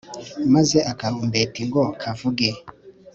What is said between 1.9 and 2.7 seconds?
kavuge